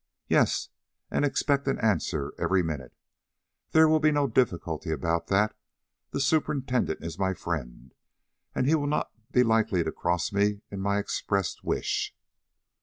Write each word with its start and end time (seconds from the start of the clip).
"Yes, 0.27 0.69
and 1.11 1.23
expect 1.23 1.67
an 1.67 1.77
answer 1.77 2.33
every 2.39 2.63
minute. 2.63 2.95
There 3.69 3.87
will 3.87 3.99
be 3.99 4.09
no 4.11 4.25
difficulty 4.25 4.89
about 4.89 5.27
that. 5.27 5.55
The 6.09 6.19
superintendent 6.19 7.03
is 7.03 7.19
my 7.19 7.35
friend, 7.35 7.93
and 8.55 8.65
will 8.65 8.87
not 8.87 9.11
be 9.31 9.43
likely 9.43 9.83
to 9.83 9.91
cross 9.91 10.33
me 10.33 10.63
in 10.71 10.79
my 10.79 10.97
expressed 10.97 11.63
wish." 11.63 12.15